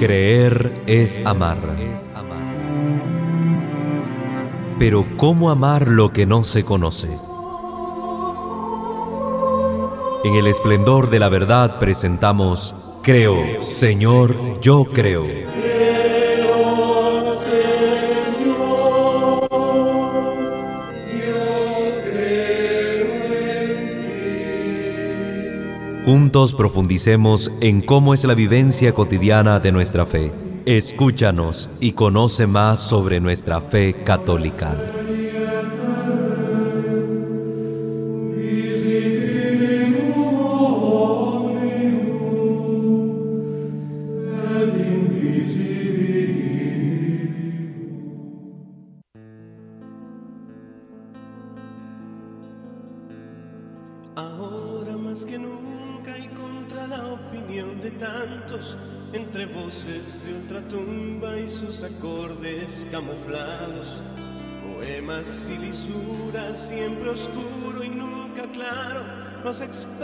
[0.00, 1.58] Creer es amar.
[4.78, 7.10] Pero ¿cómo amar lo que no se conoce?
[10.24, 15.26] En el esplendor de la verdad presentamos Creo, Señor, yo creo.
[26.04, 30.32] Juntos profundicemos en cómo es la vivencia cotidiana de nuestra fe.
[30.64, 34.99] Escúchanos y conoce más sobre nuestra fe católica.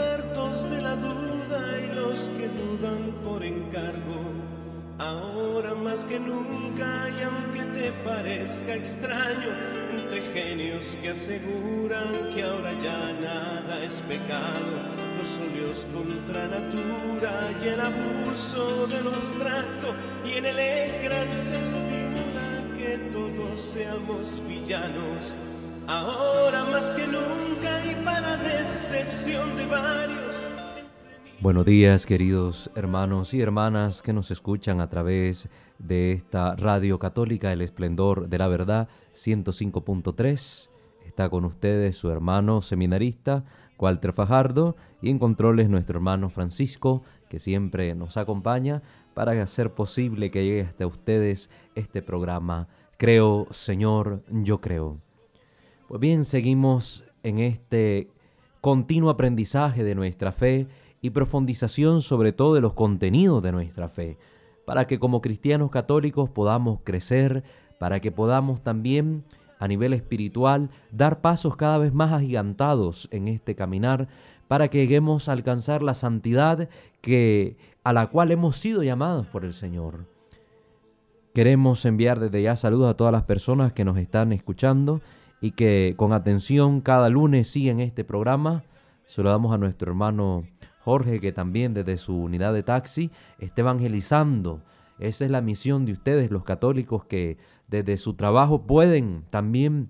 [0.07, 4.21] Expertos de la duda y los que dudan por encargo.
[4.99, 9.51] Ahora más que nunca y aunque te parezca extraño,
[9.91, 14.71] entre genios que aseguran que ahora ya nada es pecado,
[15.17, 19.93] los óleos contra natura y el abuso de lo abstracto
[20.25, 25.35] y en el ecran se estimula que todos seamos villanos.
[25.89, 30.43] Ahora más que nunca y para decepción de varios,
[31.39, 35.47] Buenos días queridos hermanos y hermanas que nos escuchan a través
[35.79, 40.69] de esta radio católica El Esplendor de la Verdad 105.3.
[41.05, 43.45] Está con ustedes su hermano seminarista
[43.79, 48.81] Walter Fajardo y en controles nuestro hermano Francisco que siempre nos acompaña
[49.13, 55.06] para hacer posible que llegue hasta ustedes este programa Creo Señor, yo creo.
[55.87, 58.11] Pues bien, seguimos en este
[58.59, 60.67] continuo aprendizaje de nuestra fe
[60.99, 64.17] y profundización sobre todo de los contenidos de nuestra fe,
[64.65, 67.45] para que como cristianos católicos podamos crecer,
[67.79, 69.23] para que podamos también
[69.59, 74.09] a nivel espiritual dar pasos cada vez más agigantados en este caminar,
[74.49, 76.67] para que lleguemos a alcanzar la santidad
[76.99, 77.55] que
[77.85, 80.05] a la cual hemos sido llamados por el Señor.
[81.33, 84.99] Queremos enviar desde ya saludos a todas las personas que nos están escuchando
[85.41, 88.63] y que con atención cada lunes siguen este programa.
[89.05, 90.45] Saludamos a nuestro hermano
[90.83, 94.61] Jorge, que también desde su unidad de taxi está evangelizando.
[94.99, 97.37] Esa es la misión de ustedes, los católicos, que
[97.67, 99.89] desde su trabajo pueden también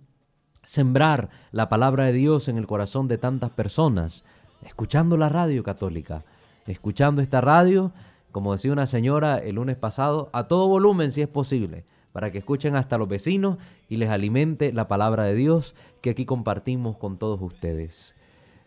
[0.63, 4.25] sembrar la palabra de Dios en el corazón de tantas personas,
[4.65, 6.25] escuchando la radio católica,
[6.65, 7.93] escuchando esta radio,
[8.31, 11.85] como decía una señora el lunes pasado, a todo volumen si es posible,
[12.17, 16.25] para que escuchen hasta los vecinos y les alimente la palabra de Dios que aquí
[16.25, 18.15] compartimos con todos ustedes.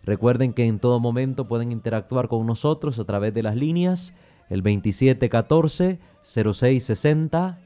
[0.04, 4.14] Recuerden que en todo momento pueden interactuar con nosotros a través de las líneas
[4.50, 7.58] el 2714-0660,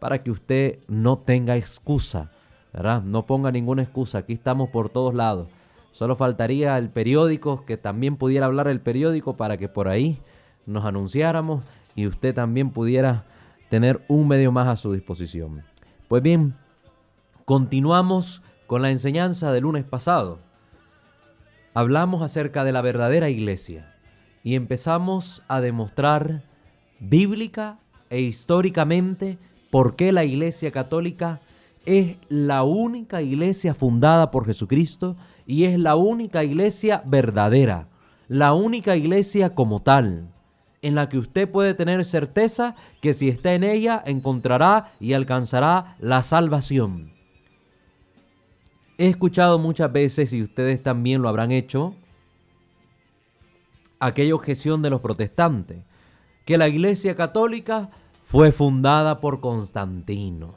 [0.00, 2.32] para que usted no tenga excusa,
[2.72, 3.04] ¿verdad?
[3.04, 5.46] No ponga ninguna excusa, aquí estamos por todos lados.
[5.92, 10.18] Solo faltaría el periódico, que también pudiera hablar el periódico para que por ahí
[10.66, 11.62] nos anunciáramos
[11.94, 13.26] y usted también pudiera
[13.68, 15.69] tener un medio más a su disposición.
[16.10, 16.56] Pues bien,
[17.44, 20.40] continuamos con la enseñanza del lunes pasado.
[21.72, 23.94] Hablamos acerca de la verdadera iglesia
[24.42, 26.42] y empezamos a demostrar
[26.98, 27.78] bíblica
[28.08, 29.38] e históricamente
[29.70, 31.38] por qué la iglesia católica
[31.86, 35.16] es la única iglesia fundada por Jesucristo
[35.46, 37.86] y es la única iglesia verdadera,
[38.26, 40.26] la única iglesia como tal,
[40.82, 45.96] en la que usted puede tener certeza que si está en ella encontrará y alcanzará
[45.98, 47.12] la salvación.
[48.98, 51.94] He escuchado muchas veces, y ustedes también lo habrán hecho,
[53.98, 55.78] aquella objeción de los protestantes,
[56.44, 57.90] que la Iglesia Católica
[58.24, 60.54] fue fundada por Constantino.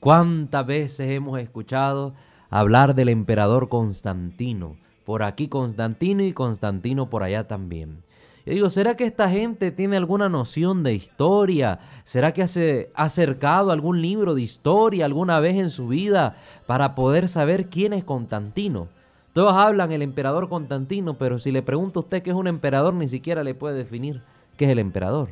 [0.00, 2.14] ¿Cuántas veces hemos escuchado
[2.50, 4.76] hablar del emperador Constantino?
[5.04, 8.02] Por aquí Constantino y Constantino por allá también.
[8.44, 11.78] Yo digo, ¿será que esta gente tiene alguna noción de historia?
[12.04, 16.36] ¿Será que ha acercado algún libro de historia alguna vez en su vida
[16.66, 18.88] para poder saber quién es Constantino?
[19.32, 22.94] Todos hablan el emperador Constantino, pero si le pregunto a usted qué es un emperador,
[22.94, 24.22] ni siquiera le puede definir
[24.56, 25.30] qué es el emperador.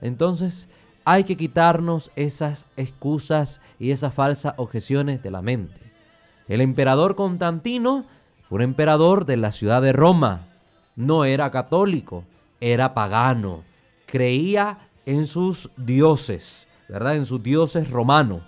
[0.00, 0.68] Entonces,
[1.04, 5.80] hay que quitarnos esas excusas y esas falsas objeciones de la mente.
[6.46, 8.04] El emperador Constantino
[8.48, 10.46] fue un emperador de la ciudad de Roma.
[10.96, 12.24] No era católico,
[12.60, 13.62] era pagano.
[14.06, 17.16] Creía en sus dioses, ¿verdad?
[17.16, 18.42] En sus dioses romanos.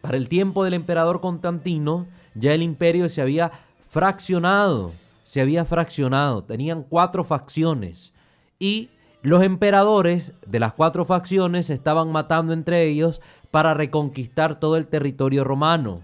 [0.00, 3.52] Para el tiempo del emperador Constantino, ya el imperio se había
[3.88, 4.92] fraccionado,
[5.22, 8.12] se había fraccionado, tenían cuatro facciones
[8.58, 8.90] y
[9.22, 15.44] los emperadores de las cuatro facciones estaban matando entre ellos para reconquistar todo el territorio
[15.44, 16.02] romano.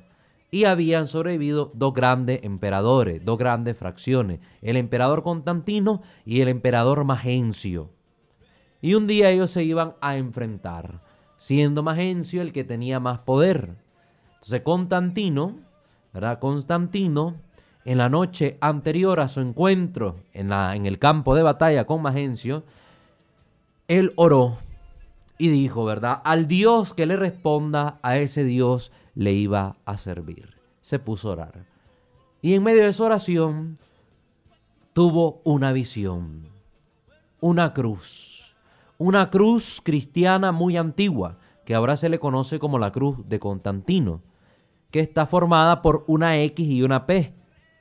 [0.50, 7.04] Y habían sobrevivido dos grandes emperadores, dos grandes fracciones, el emperador Constantino y el emperador
[7.04, 7.90] Magencio.
[8.82, 11.02] Y un día ellos se iban a enfrentar,
[11.36, 13.76] siendo Magencio el que tenía más poder.
[14.34, 15.60] Entonces Constantino,
[16.12, 16.38] ¿verdad?
[16.38, 17.36] Constantino,
[17.84, 22.02] en la noche anterior a su encuentro en, la, en el campo de batalla con
[22.02, 22.64] Magencio,
[23.88, 24.58] él oró
[25.38, 26.20] y dijo, ¿verdad?
[26.24, 30.54] Al Dios que le responda, a ese Dios le iba a servir.
[30.80, 31.66] Se puso a orar.
[32.40, 33.76] Y en medio de su oración
[34.94, 36.48] tuvo una visión,
[37.38, 38.56] una cruz,
[38.96, 41.36] una cruz cristiana muy antigua,
[41.66, 44.22] que ahora se le conoce como la cruz de Constantino,
[44.90, 47.34] que está formada por una X y una P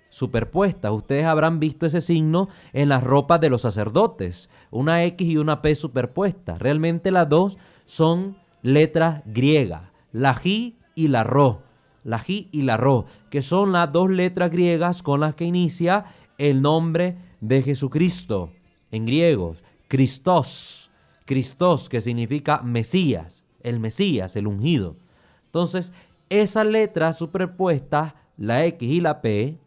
[0.10, 0.92] superpuestas.
[0.92, 5.62] Ustedes habrán visto ese signo en las ropas de los sacerdotes, una X y una
[5.62, 6.60] P superpuestas.
[6.60, 11.62] Realmente las dos son letras griegas, la J y la Ro,
[12.04, 16.06] la J y la Ro, que son las dos letras griegas con las que inicia
[16.38, 18.52] el nombre de Jesucristo
[18.92, 20.92] en griegos, Christos,
[21.26, 24.98] Christos que significa Mesías, el Mesías, el ungido.
[25.46, 25.94] Entonces,
[26.30, 29.58] esas letras superpuestas, la X y la P,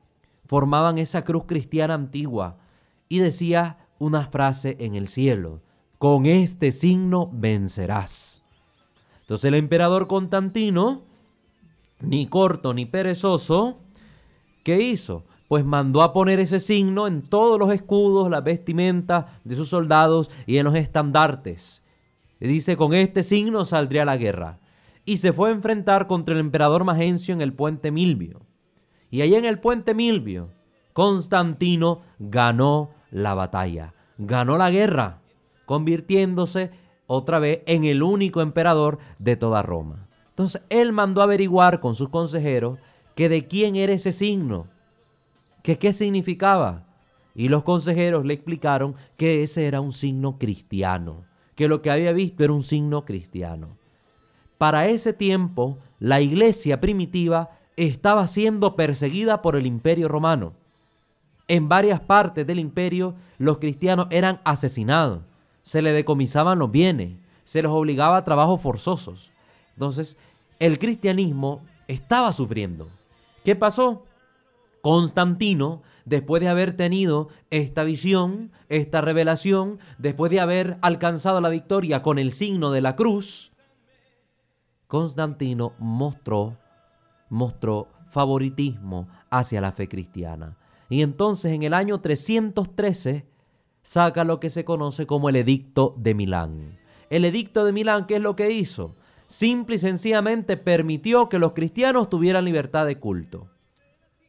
[0.46, 2.58] formaban esa cruz cristiana antigua
[3.08, 5.61] y decía una frase en el cielo,
[5.99, 8.43] con este signo vencerás.
[9.20, 11.05] Entonces el emperador Constantino,
[12.02, 13.78] ni corto ni perezoso,
[14.64, 15.25] ¿qué hizo?
[15.49, 20.31] Pues mandó a poner ese signo en todos los escudos, las vestimentas de sus soldados
[20.46, 21.82] y en los estandartes.
[22.40, 24.58] Y dice, con este signo saldría la guerra.
[25.04, 28.40] Y se fue a enfrentar contra el emperador Magencio en el puente Milvio.
[29.10, 30.48] Y ahí en el puente Milvio,
[30.93, 35.20] Constantino ganó la batalla, ganó la guerra,
[35.66, 36.70] convirtiéndose
[37.06, 40.08] otra vez en el único emperador de toda Roma.
[40.32, 42.79] Entonces él mandó averiguar con sus consejeros
[43.14, 44.67] que de quién era ese signo,
[45.62, 46.87] que qué significaba.
[47.34, 51.25] Y los consejeros le explicaron que ese era un signo cristiano,
[51.55, 53.76] que lo que había visto era un signo cristiano.
[54.56, 60.55] Para ese tiempo, la iglesia primitiva estaba siendo perseguida por el imperio romano.
[61.49, 65.23] En varias partes del imperio los cristianos eran asesinados,
[65.62, 69.31] se les decomisaban los bienes, se les obligaba a trabajos forzosos.
[69.74, 70.16] Entonces,
[70.58, 72.88] el cristianismo estaba sufriendo.
[73.44, 74.04] ¿Qué pasó?
[74.80, 82.02] Constantino, después de haber tenido esta visión, esta revelación, después de haber alcanzado la victoria
[82.02, 83.52] con el signo de la cruz,
[84.88, 86.58] Constantino mostró
[87.32, 90.58] mostró favoritismo hacia la fe cristiana.
[90.91, 93.24] Y entonces en el año 313
[93.81, 96.79] saca lo que se conoce como el Edicto de Milán.
[97.08, 98.94] El Edicto de Milán, ¿qué es lo que hizo?
[99.32, 103.48] Simple y sencillamente permitió que los cristianos tuvieran libertad de culto.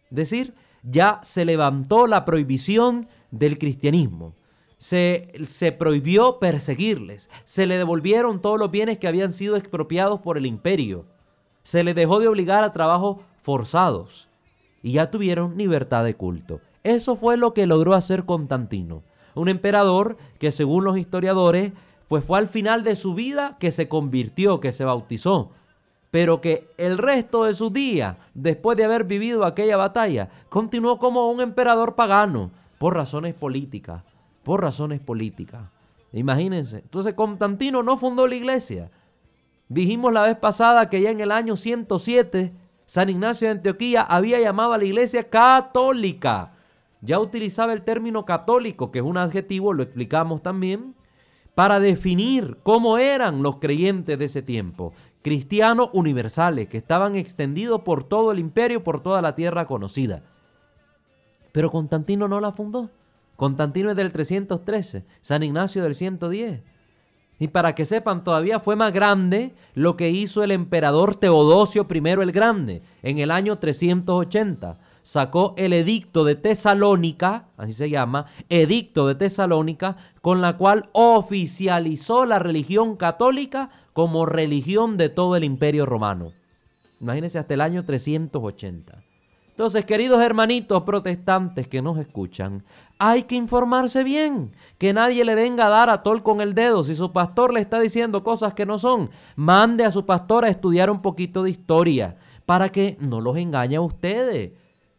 [0.09, 4.33] Es decir, ya se levantó la prohibición del cristianismo.
[4.77, 7.29] Se, se, prohibió perseguirles.
[7.43, 11.05] Se le devolvieron todos los bienes que habían sido expropiados por el imperio
[11.63, 14.27] se les dejó de obligar a trabajos forzados
[14.83, 16.59] y ya tuvieron libertad de culto.
[16.83, 19.01] Eso fue lo que logró hacer Constantino,
[19.33, 21.71] un emperador que según los historiadores,
[22.07, 25.51] pues fue al final de su vida que se convirtió, que se bautizó,
[26.11, 31.31] pero que el resto de su día, después de haber vivido aquella batalla, continuó como
[31.31, 34.03] un emperador pagano, por razones políticas,
[34.43, 35.61] por razones políticas.
[36.11, 38.91] Imagínense, entonces Constantino no fundó la iglesia,
[39.73, 42.53] Dijimos la vez pasada que ya en el año 107
[42.85, 46.53] San Ignacio de Antioquía había llamado a la iglesia católica.
[47.01, 50.93] Ya utilizaba el término católico, que es un adjetivo, lo explicamos también,
[51.55, 54.93] para definir cómo eran los creyentes de ese tiempo.
[55.21, 60.23] Cristianos universales, que estaban extendidos por todo el imperio, por toda la tierra conocida.
[61.51, 62.89] Pero Constantino no la fundó.
[63.35, 66.61] Constantino es del 313, San Ignacio del 110.
[67.39, 72.09] Y para que sepan, todavía fue más grande lo que hizo el emperador Teodosio I
[72.09, 74.77] el Grande en el año 380.
[75.03, 82.25] Sacó el edicto de Tesalónica, así se llama, edicto de Tesalónica, con la cual oficializó
[82.25, 86.31] la religión católica como religión de todo el imperio romano.
[87.01, 89.03] Imagínense hasta el año 380.
[89.49, 92.63] Entonces, queridos hermanitos protestantes que nos escuchan,
[92.97, 96.81] hay que informarse bien, que nadie le venga a dar a tol con el dedo.
[96.81, 100.49] Si su pastor le está diciendo cosas que no son, mande a su pastor a
[100.49, 104.53] estudiar un poquito de historia para que no los engañe a ustedes.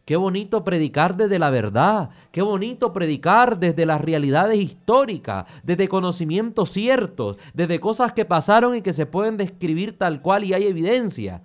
[0.05, 6.69] Qué bonito predicar desde la verdad, qué bonito predicar desde las realidades históricas, desde conocimientos
[6.69, 11.41] ciertos, desde cosas que pasaron y que se pueden describir tal cual y hay evidencia.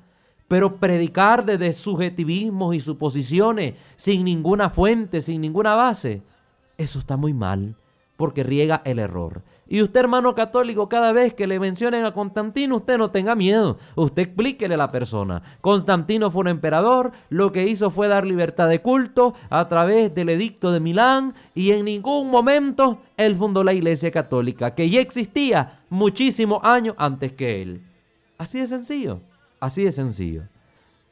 [0.46, 6.22] Pero predicar desde subjetivismos y suposiciones, sin ninguna fuente, sin ninguna base,
[6.76, 7.76] eso está muy mal,
[8.18, 9.42] porque riega el error.
[9.72, 13.78] Y usted, hermano católico, cada vez que le mencionen a Constantino, usted no tenga miedo.
[13.94, 15.42] Usted explíquele a la persona.
[15.60, 20.30] Constantino fue un emperador, lo que hizo fue dar libertad de culto a través del
[20.30, 25.78] edicto de Milán y en ningún momento él fundó la iglesia católica, que ya existía
[25.88, 27.80] muchísimos años antes que él.
[28.38, 29.20] Así de sencillo.
[29.60, 30.42] Así de sencillo.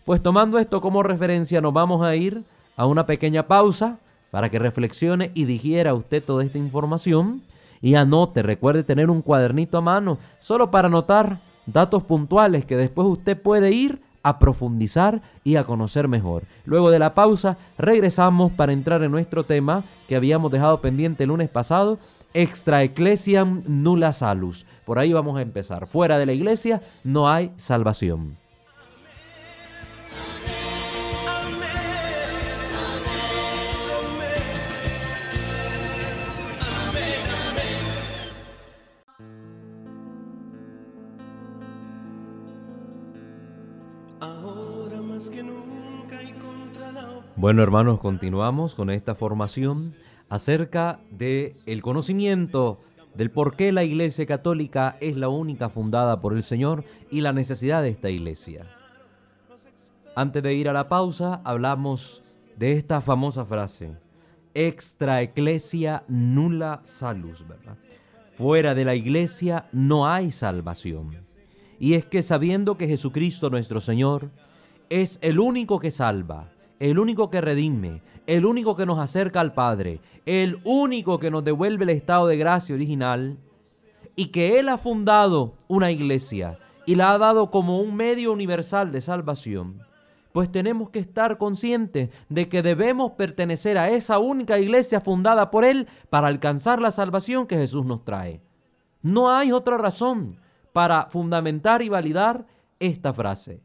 [0.05, 2.43] Pues tomando esto como referencia, nos vamos a ir
[2.77, 4.01] a una pequeña pausa
[4.33, 7.43] para que reflexione y digiera usted toda esta información
[7.81, 13.07] y anote, recuerde tener un cuadernito a mano, solo para anotar datos puntuales que después
[13.09, 16.43] usted puede ir a profundizar y a conocer mejor.
[16.65, 21.29] Luego de la pausa, regresamos para entrar en nuestro tema que habíamos dejado pendiente el
[21.29, 21.99] lunes pasado,
[22.35, 24.67] extra ecclesiam nulla salus.
[24.85, 25.87] Por ahí vamos a empezar.
[25.87, 28.37] Fuera de la iglesia no hay salvación.
[47.37, 49.95] Bueno, hermanos, continuamos con esta formación
[50.29, 52.79] acerca de el conocimiento
[53.15, 57.33] del por qué la Iglesia Católica es la única fundada por el Señor y la
[57.33, 58.67] necesidad de esta iglesia.
[60.17, 62.23] Antes de ir a la pausa, hablamos
[62.57, 63.93] de esta famosa frase,
[64.55, 67.77] extra ecclesia nulla salus, ¿verdad?
[68.37, 71.25] Fuera de la iglesia no hay salvación.
[71.79, 74.31] Y es que sabiendo que Jesucristo nuestro Señor
[74.91, 79.55] es el único que salva, el único que redime, el único que nos acerca al
[79.55, 83.39] Padre, el único que nos devuelve el estado de gracia original,
[84.17, 88.91] y que Él ha fundado una iglesia y la ha dado como un medio universal
[88.91, 89.83] de salvación,
[90.33, 95.65] pues tenemos que estar conscientes de que debemos pertenecer a esa única iglesia fundada por
[95.65, 98.41] Él para alcanzar la salvación que Jesús nos trae.
[99.03, 100.37] No hay otra razón
[100.73, 102.47] para fundamentar y validar
[102.81, 103.61] esta frase.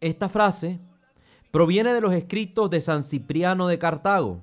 [0.00, 0.80] Esta frase
[1.56, 4.42] Proviene de los escritos de San Cipriano de Cartago.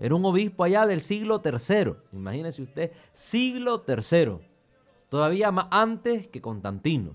[0.00, 1.92] Era un obispo allá del siglo III.
[2.14, 4.38] Imagínese usted, siglo III.
[5.10, 7.14] Todavía más antes que Constantino.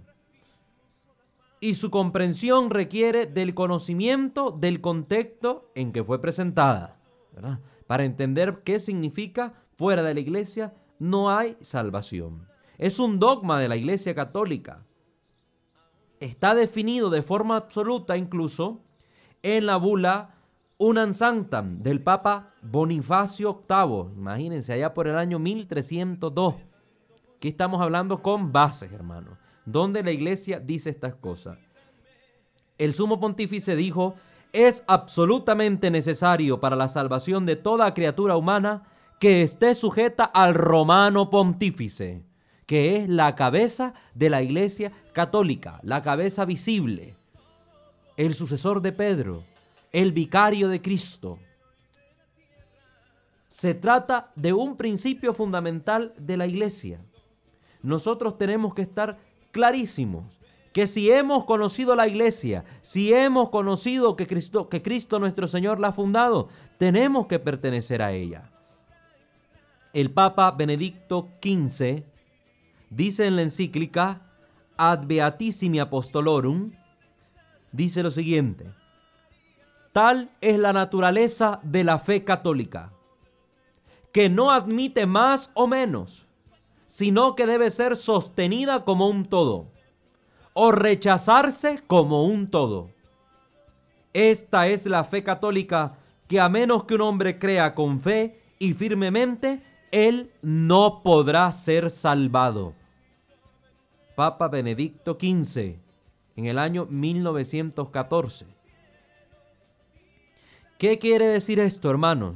[1.59, 6.99] Y su comprensión requiere del conocimiento del contexto en que fue presentada.
[7.87, 12.47] Para entender qué significa fuera de la iglesia no hay salvación.
[12.77, 14.85] Es un dogma de la iglesia católica.
[16.21, 18.79] Está definido de forma absoluta incluso
[19.41, 20.35] en la bula
[20.77, 24.13] Unan Sanctam del Papa Bonifacio VIII.
[24.15, 26.55] Imagínense, allá por el año 1302.
[27.37, 29.35] Aquí estamos hablando con bases, hermanos,
[29.65, 31.57] donde la iglesia dice estas cosas.
[32.77, 34.13] El sumo pontífice dijo,
[34.53, 38.83] es absolutamente necesario para la salvación de toda criatura humana
[39.19, 42.23] que esté sujeta al romano pontífice,
[42.71, 47.17] que es la cabeza de la iglesia católica, la cabeza visible
[48.15, 49.43] el sucesor de Pedro,
[49.91, 51.37] el vicario de Cristo.
[53.49, 57.01] Se trata de un principio fundamental de la iglesia.
[57.83, 59.17] Nosotros tenemos que estar
[59.51, 60.23] clarísimos
[60.71, 65.81] que si hemos conocido la iglesia, si hemos conocido que Cristo, que Cristo nuestro Señor
[65.81, 66.47] la ha fundado,
[66.77, 68.49] tenemos que pertenecer a ella.
[69.91, 72.10] El Papa Benedicto XV
[72.91, 74.21] dice en la encíclica
[74.77, 76.71] Ad Beatissimi Apostolorum
[77.71, 78.67] dice lo siguiente.
[79.91, 82.91] Tal es la naturaleza de la fe católica,
[84.11, 86.27] que no admite más o menos,
[86.85, 89.67] sino que debe ser sostenida como un todo,
[90.53, 92.89] o rechazarse como un todo.
[94.13, 98.73] Esta es la fe católica que a menos que un hombre crea con fe y
[98.73, 102.73] firmemente, él no podrá ser salvado.
[104.21, 105.79] Papa Benedicto XV,
[106.35, 108.45] en el año 1914.
[110.77, 112.35] ¿Qué quiere decir esto, hermanos?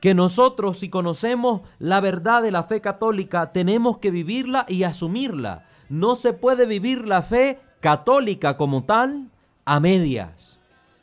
[0.00, 5.66] Que nosotros, si conocemos la verdad de la fe católica, tenemos que vivirla y asumirla.
[5.88, 9.32] No se puede vivir la fe católica como tal
[9.64, 10.60] a medias.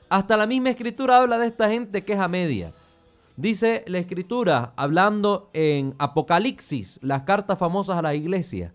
[0.07, 2.71] Hasta la misma escritura habla de esta gente que es a media.
[3.35, 8.73] Dice la escritura, hablando en Apocalipsis, las cartas famosas a la iglesia,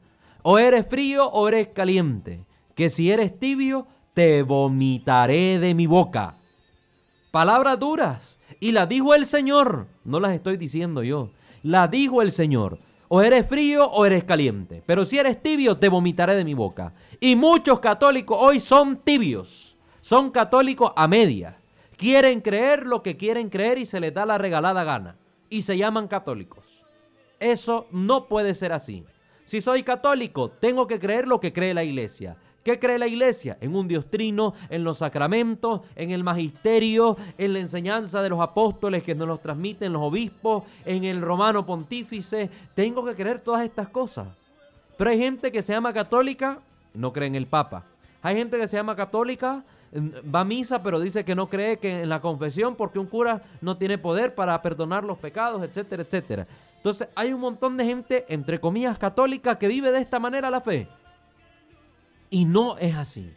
[0.49, 2.45] o eres frío o eres caliente,
[2.77, 6.37] que si eres tibio, te vomitaré de mi boca.
[7.33, 8.39] Palabras duras.
[8.61, 11.31] Y las dijo el Señor, no las estoy diciendo yo,
[11.65, 12.79] la dijo el Señor.
[13.09, 16.95] O eres frío o eres caliente, pero si eres tibio, te vomitaré de mi boca.
[17.19, 21.59] Y muchos católicos hoy son tibios, son católicos a media
[21.97, 25.17] Quieren creer lo que quieren creer y se les da la regalada gana.
[25.49, 26.85] Y se llaman católicos.
[27.41, 29.05] Eso no puede ser así.
[29.47, 32.37] Si soy católico, tengo que creer lo que cree la iglesia.
[32.65, 33.57] ¿Qué cree la iglesia?
[33.61, 38.41] En un Dios trino, en los sacramentos, en el magisterio, en la enseñanza de los
[38.41, 42.51] apóstoles que nos los transmiten los obispos, en el romano pontífice.
[42.75, 44.27] Tengo que creer todas estas cosas.
[44.99, 46.59] Pero hay gente que se llama católica,
[46.93, 47.85] no cree en el Papa.
[48.23, 49.63] Hay gente que se llama católica,
[49.95, 53.43] va a misa, pero dice que no cree que en la confesión porque un cura
[53.61, 56.49] no tiene poder para perdonar los pecados, etcétera, etcétera.
[56.87, 60.61] Entonces hay un montón de gente, entre comillas, católica que vive de esta manera la
[60.61, 60.87] fe.
[62.31, 63.35] Y no es así.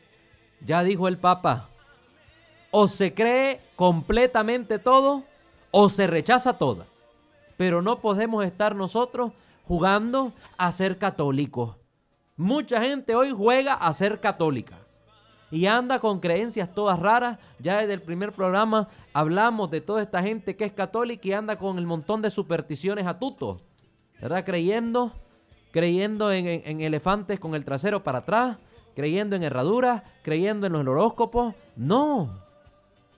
[0.63, 1.67] Ya dijo el Papa,
[2.69, 5.23] o se cree completamente todo
[5.71, 6.85] o se rechaza toda.
[7.57, 9.31] Pero no podemos estar nosotros
[9.67, 11.75] jugando a ser católicos.
[12.37, 14.77] Mucha gente hoy juega a ser católica
[15.51, 17.39] y anda con creencias todas raras.
[17.59, 21.57] Ya desde el primer programa hablamos de toda esta gente que es católica y anda
[21.57, 23.63] con el montón de supersticiones a tutos,
[24.21, 24.45] ¿verdad?
[24.45, 25.13] Creyendo,
[25.71, 28.57] creyendo en, elefantes con el trasero para atrás,
[28.95, 31.55] creyendo en herraduras, creyendo en los horóscopos.
[31.75, 32.29] No,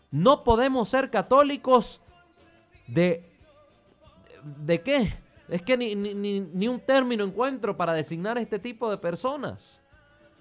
[0.10, 2.02] no podemos ser católicos
[2.88, 3.28] de...
[4.44, 5.14] ¿De qué?
[5.50, 9.80] Es que ni, ni, ni un término encuentro para designar este tipo de personas.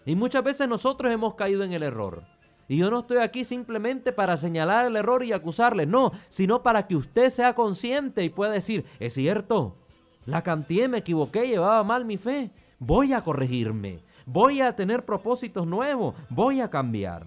[0.06, 2.24] Y muchas veces nosotros hemos caído en el error.
[2.68, 6.86] Y yo no estoy aquí simplemente para señalar el error y acusarle, no, sino para
[6.86, 9.76] que usted sea consciente y pueda decir, es cierto,
[10.24, 15.66] la canté, me equivoqué, llevaba mal mi fe, voy a corregirme, voy a tener propósitos
[15.66, 17.26] nuevos, voy a cambiar.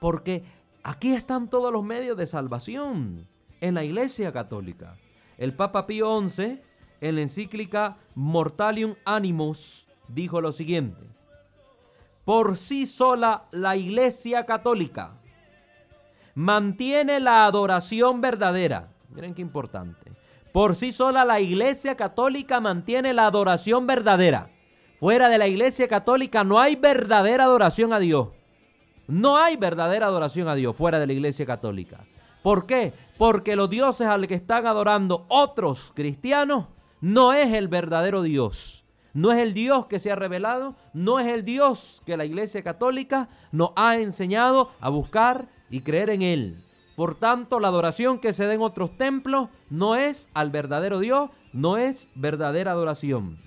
[0.00, 0.44] Porque
[0.82, 3.26] aquí están todos los medios de salvación
[3.62, 4.96] en la Iglesia Católica.
[5.38, 6.60] El Papa Pío XI,
[7.00, 11.06] en la encíclica Mortalium Animus, dijo lo siguiente,
[12.24, 15.12] por sí sola la Iglesia Católica
[16.34, 18.88] mantiene la adoración verdadera.
[19.10, 20.12] Miren qué importante.
[20.52, 24.50] Por sí sola la Iglesia Católica mantiene la adoración verdadera.
[25.00, 28.28] Fuera de la Iglesia Católica no hay verdadera adoración a Dios.
[29.06, 32.04] No hay verdadera adoración a Dios fuera de la Iglesia Católica.
[32.42, 32.92] ¿Por qué?
[33.16, 36.66] Porque los dioses al que están adorando otros cristianos
[37.00, 38.84] no es el verdadero Dios.
[39.18, 42.62] No es el Dios que se ha revelado, no es el Dios que la Iglesia
[42.62, 46.64] Católica nos ha enseñado a buscar y creer en Él.
[46.94, 51.30] Por tanto, la adoración que se da en otros templos no es al verdadero Dios,
[51.52, 53.40] no es verdadera adoración.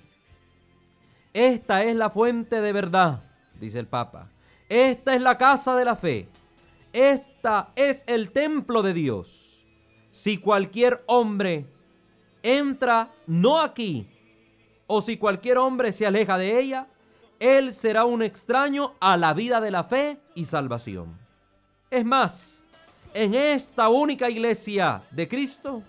[1.32, 3.22] Esta es la fuente de verdad,
[3.58, 4.28] dice el Papa.
[4.68, 6.28] Esta es la casa de la fe.
[6.92, 9.64] Esta es el templo de Dios.
[10.10, 11.64] Si cualquier hombre
[12.42, 14.11] entra no aquí,
[14.86, 16.86] o si cualquier hombre se aleja de ella,
[17.40, 21.18] él será un extraño a la vida de la fe y salvación.
[21.90, 22.64] Es más,
[23.14, 25.82] en esta única iglesia de Cristo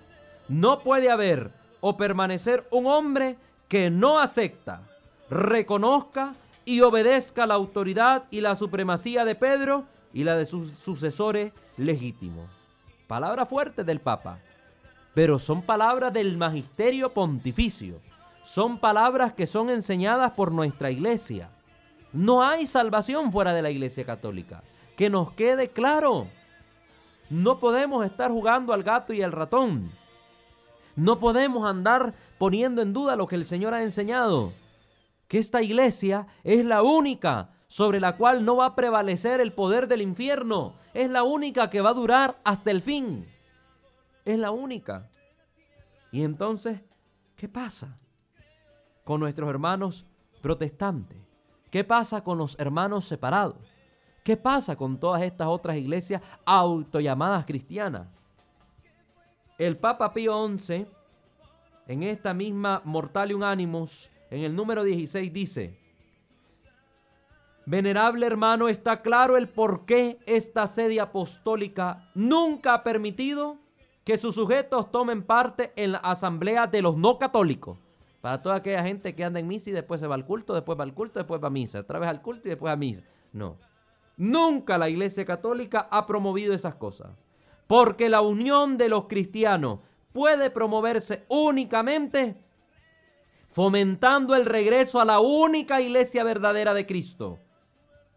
[0.47, 4.81] no puede haber o permanecer un hombre que no acepta,
[5.29, 6.33] reconozca
[6.65, 12.49] y obedezca la autoridad y la supremacía de Pedro y la de sus sucesores legítimos.
[13.07, 14.39] Palabra fuerte del Papa,
[15.13, 17.99] pero son palabras del magisterio pontificio
[18.43, 21.49] son palabras que son enseñadas por nuestra iglesia.
[22.11, 24.63] No hay salvación fuera de la iglesia católica.
[24.95, 26.27] Que nos quede claro.
[27.29, 29.91] No podemos estar jugando al gato y al ratón.
[30.95, 34.53] No podemos andar poniendo en duda lo que el Señor ha enseñado.
[35.27, 39.87] Que esta iglesia es la única sobre la cual no va a prevalecer el poder
[39.87, 40.75] del infierno.
[40.93, 43.25] Es la única que va a durar hasta el fin.
[44.25, 45.09] Es la única.
[46.11, 46.81] Y entonces,
[47.35, 47.97] ¿qué pasa?
[49.03, 50.05] Con nuestros hermanos
[50.41, 51.17] protestantes?
[51.69, 53.57] ¿Qué pasa con los hermanos separados?
[54.23, 58.07] ¿Qué pasa con todas estas otras iglesias autollamadas cristianas?
[59.57, 60.85] el Papa Pío XI,
[61.87, 65.79] en esta misma Mortalium Animus, en el número 16, dice,
[67.65, 73.57] Venerable hermano, está claro el por qué esta sede apostólica nunca ha permitido
[74.03, 77.77] que sus sujetos tomen parte en la asamblea de los no católicos.
[78.23, 80.79] Para toda aquella gente que anda en misa y después se va al culto, después
[80.79, 83.03] va al culto, después va a misa, otra vez al culto y después a misa.
[83.33, 83.57] No.
[84.15, 87.09] Nunca la Iglesia Católica ha promovido esas cosas.
[87.67, 89.79] Porque la unión de los cristianos
[90.13, 92.37] puede promoverse únicamente
[93.49, 97.39] fomentando el regreso a la única iglesia verdadera de Cristo,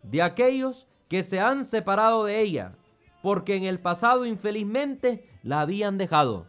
[0.04, 2.76] de aquellos que se han separado de ella,
[3.22, 6.46] porque en el pasado infelizmente la habían dejado.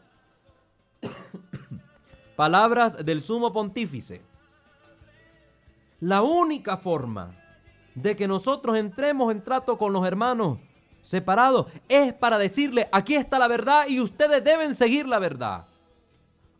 [2.38, 4.22] Palabras del sumo pontífice.
[6.00, 7.36] La única forma
[7.96, 10.60] de que nosotros entremos en trato con los hermanos
[11.02, 15.66] separados es para decirle, aquí está la verdad y ustedes deben seguir la verdad.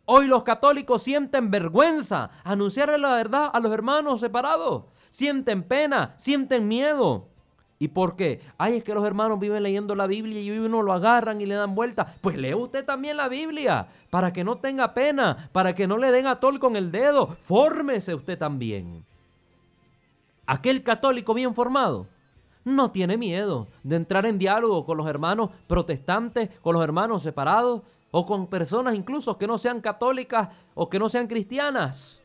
[0.04, 4.82] Hoy los católicos sienten vergüenza anunciarle la verdad a los hermanos separados.
[5.10, 7.28] Sienten pena, sienten miedo.
[7.80, 8.40] ¿Y por qué?
[8.58, 11.54] Ay, es que los hermanos viven leyendo la Biblia y uno lo agarran y le
[11.54, 12.14] dan vuelta.
[12.20, 16.10] Pues lee usted también la Biblia para que no tenga pena, para que no le
[16.10, 17.28] den a tol con el dedo.
[17.42, 19.04] Fórmese usted también.
[20.46, 22.08] Aquel católico bien formado
[22.64, 27.82] no tiene miedo de entrar en diálogo con los hermanos protestantes, con los hermanos separados
[28.10, 32.20] o con personas incluso que no sean católicas o que no sean cristianas.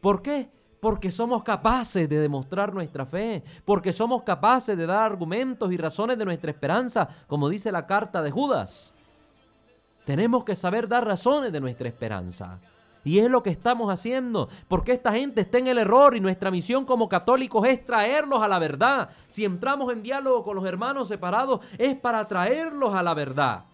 [0.00, 0.50] ¿Por qué?
[0.80, 6.18] Porque somos capaces de demostrar nuestra fe, porque somos capaces de dar argumentos y razones
[6.18, 8.92] de nuestra esperanza, como dice la carta de Judas.
[10.04, 12.58] Tenemos que saber dar razones de nuestra esperanza.
[13.04, 16.50] Y es lo que estamos haciendo, porque esta gente está en el error y nuestra
[16.50, 19.10] misión como católicos es traerlos a la verdad.
[19.26, 23.64] Si entramos en diálogo con los hermanos separados es para traerlos a la verdad.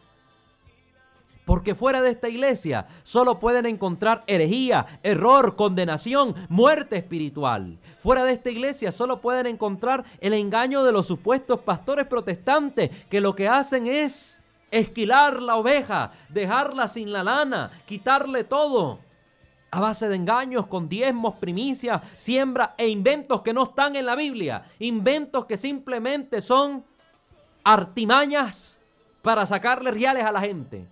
[1.47, 7.79] Porque fuera de esta iglesia solo pueden encontrar herejía, error, condenación, muerte espiritual.
[8.03, 13.21] Fuera de esta iglesia solo pueden encontrar el engaño de los supuestos pastores protestantes que
[13.21, 18.99] lo que hacen es esquilar la oveja, dejarla sin la lana, quitarle todo.
[19.71, 24.17] A base de engaños, con diezmos, primicias, siembra e inventos que no están en la
[24.17, 24.65] Biblia.
[24.81, 26.85] Inventos que simplemente son
[27.63, 28.81] artimañas
[29.23, 30.89] para sacarle reales a la gente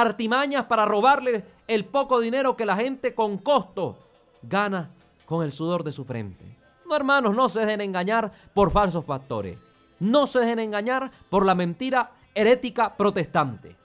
[0.00, 3.98] artimañas para robarle el poco dinero que la gente con costo
[4.42, 4.90] gana
[5.26, 6.56] con el sudor de su frente.
[6.86, 9.58] No, hermanos, no se dejen engañar por falsos factores.
[10.00, 13.76] No se dejen engañar por la mentira herética protestante.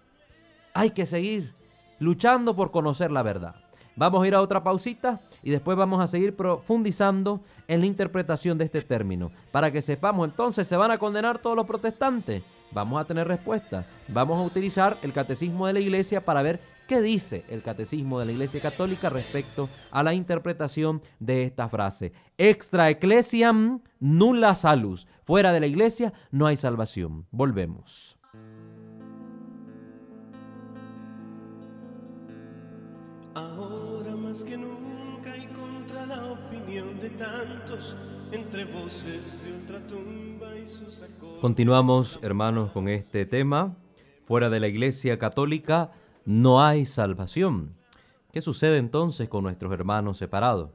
[0.73, 1.53] Hay que seguir
[1.99, 3.55] luchando por conocer la verdad.
[3.95, 8.57] Vamos a ir a otra pausita y después vamos a seguir profundizando en la interpretación
[8.57, 9.31] de este término.
[9.51, 12.41] Para que sepamos entonces, ¿se van a condenar todos los protestantes?
[12.73, 13.85] Vamos a tener respuesta.
[14.07, 18.25] Vamos a utilizar el catecismo de la iglesia para ver qué dice el catecismo de
[18.25, 22.11] la iglesia católica respecto a la interpretación de esta frase.
[22.37, 25.07] Extra ecclesiam nulla salus.
[25.23, 27.25] Fuera de la iglesia no hay salvación.
[27.31, 28.17] Volvemos.
[33.35, 37.97] Ahora más que nunca y contra la opinión de tantos
[38.33, 41.05] entre voces y sus
[41.39, 43.75] Continuamos, hermanos, con este tema.
[44.25, 45.91] Fuera de la Iglesia Católica
[46.25, 47.75] no hay salvación.
[48.31, 50.71] ¿Qué sucede entonces con nuestros hermanos separados?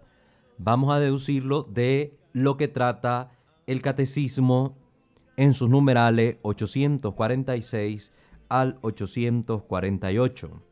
[0.58, 3.32] Vamos a deducirlo de lo que trata
[3.66, 4.76] el catecismo
[5.36, 8.12] en sus numerales 846
[8.48, 10.62] al 848.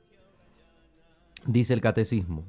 [1.47, 2.45] Dice el catecismo,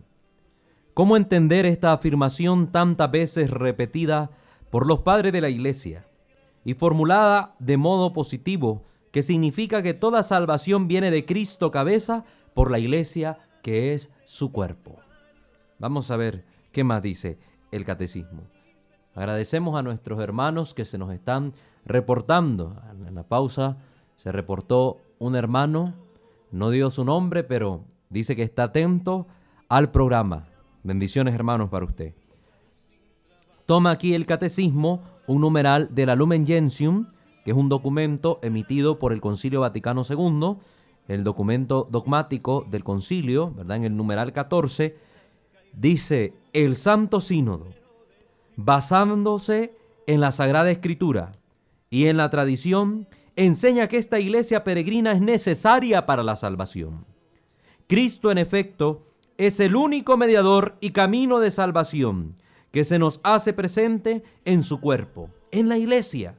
[0.97, 4.31] ¿Cómo entender esta afirmación tantas veces repetida
[4.71, 6.07] por los padres de la Iglesia
[6.65, 12.71] y formulada de modo positivo, que significa que toda salvación viene de Cristo cabeza por
[12.71, 14.95] la Iglesia que es su cuerpo?
[15.77, 17.37] Vamos a ver qué más dice
[17.69, 18.47] el catecismo.
[19.13, 21.53] Agradecemos a nuestros hermanos que se nos están
[21.85, 22.75] reportando.
[23.07, 23.77] En la pausa
[24.15, 25.93] se reportó un hermano,
[26.49, 29.27] no dio su nombre, pero dice que está atento
[29.69, 30.47] al programa.
[30.87, 32.13] Bendiciones hermanos para usted.
[33.65, 37.07] Toma aquí el catecismo, un numeral de la Lumen Gentium,
[37.43, 40.55] que es un documento emitido por el Concilio Vaticano II,
[41.09, 43.75] el documento dogmático del concilio, ¿verdad?
[43.75, 44.95] En el numeral 14,
[45.73, 47.67] dice, el Santo Sínodo,
[48.55, 51.33] basándose en la Sagrada Escritura
[51.89, 57.05] y en la tradición, enseña que esta iglesia peregrina es necesaria para la salvación.
[57.87, 59.06] Cristo, en efecto,
[59.37, 62.35] es el único mediador y camino de salvación
[62.71, 66.37] que se nos hace presente en su cuerpo, en la iglesia.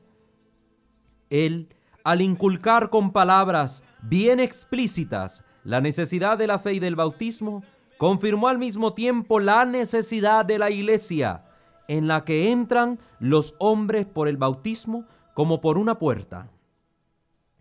[1.31, 1.69] Él,
[2.05, 7.63] al inculcar con palabras bien explícitas la necesidad de la fe y del bautismo
[7.99, 11.45] confirmó al mismo tiempo la necesidad de la iglesia,
[11.89, 16.51] en la que entran los hombres por el bautismo como por una puerta.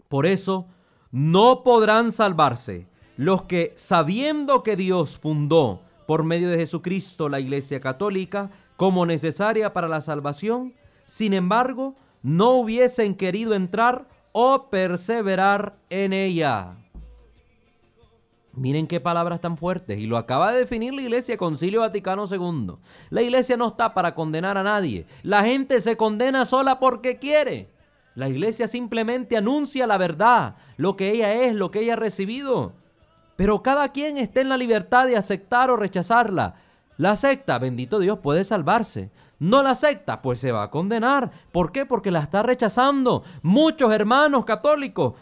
[0.08, 0.67] Por eso,
[1.12, 7.82] no podrán salvarse los que, sabiendo que Dios fundó por medio de Jesucristo la Iglesia
[7.82, 10.73] Católica como necesaria para la salvación,
[11.06, 16.75] sin embargo, no hubiesen querido entrar o perseverar en ella.
[18.53, 19.99] Miren qué palabras tan fuertes.
[19.99, 22.77] Y lo acaba de definir la Iglesia Concilio Vaticano II.
[23.12, 25.06] La Iglesia no está para condenar a nadie.
[25.21, 27.69] La gente se condena sola porque quiere.
[28.15, 32.73] La Iglesia simplemente anuncia la verdad, lo que ella es, lo que ella ha recibido.
[33.38, 36.56] Pero cada quien está en la libertad de aceptar o rechazarla.
[36.97, 39.12] La acepta, bendito Dios, puede salvarse.
[39.39, 41.32] No la acepta, pues se va a condenar.
[41.52, 41.86] ¿Por qué?
[41.86, 43.23] Porque la está rechazando.
[43.43, 45.13] Muchos hermanos católicos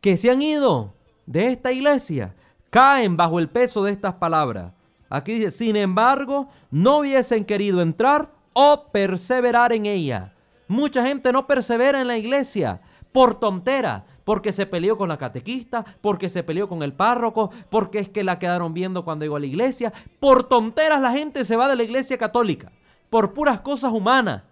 [0.00, 0.94] que se han ido
[1.26, 2.34] de esta iglesia
[2.70, 4.72] caen bajo el peso de estas palabras.
[5.10, 10.32] Aquí dice, sin embargo, no hubiesen querido entrar o perseverar en ella.
[10.68, 12.80] Mucha gente no persevera en la iglesia
[13.12, 17.98] por tontera, porque se peleó con la catequista, porque se peleó con el párroco, porque
[17.98, 19.92] es que la quedaron viendo cuando llegó a la iglesia.
[20.20, 22.72] Por tonteras la gente se va de la iglesia católica,
[23.10, 24.42] por puras cosas humanas.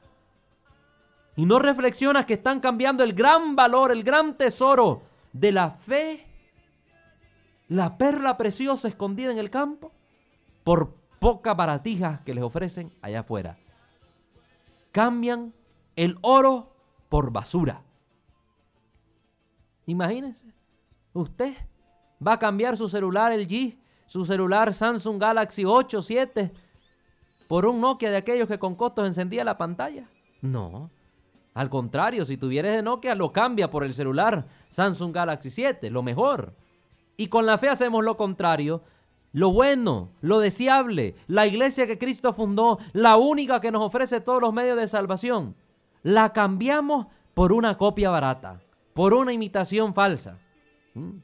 [1.37, 6.27] Y no reflexiona que están cambiando el gran valor, el gran tesoro de la fe
[7.73, 9.93] la perla preciosa escondida en el campo
[10.63, 13.57] por pocas baratijas que les ofrecen allá afuera.
[14.91, 15.55] Cambian
[15.97, 16.75] el oro
[17.09, 17.83] por basura.
[19.93, 20.47] Imagínense,
[21.13, 21.53] usted
[22.27, 23.77] va a cambiar su celular LG,
[24.07, 26.51] su celular Samsung Galaxy 8, 7,
[27.47, 30.09] por un Nokia de aquellos que con costos encendía la pantalla.
[30.41, 30.91] No.
[31.53, 36.03] Al contrario, si tuvieras de Nokia, lo cambia por el celular Samsung Galaxy 7, lo
[36.03, 36.55] mejor.
[37.19, 38.83] Y con la fe hacemos lo contrario.
[39.33, 44.41] Lo bueno, lo deseable, la iglesia que Cristo fundó, la única que nos ofrece todos
[44.41, 45.55] los medios de salvación,
[46.03, 48.61] la cambiamos por una copia barata,
[48.95, 50.39] por una imitación falsa.
[50.95, 51.19] ¿Mm?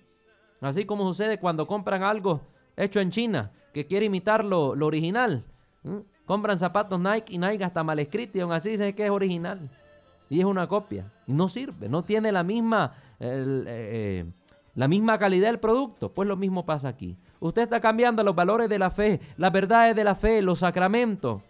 [0.61, 2.41] Así como sucede cuando compran algo
[2.77, 5.45] hecho en China, que quiere imitar lo, original.
[5.83, 5.99] ¿Mm?
[6.25, 9.71] Compran zapatos Nike y Nike hasta mal escrito y aún así dicen que es original.
[10.29, 11.11] Y es una copia.
[11.27, 12.95] Y no sirve, no tiene la misma...
[13.21, 14.25] Eh,
[14.79, 17.17] la misma calidad del producto, pues lo mismo pasa aquí.
[17.41, 21.43] Usted está cambiando los valores de la fe, las verdades de la fe, los sacramentos,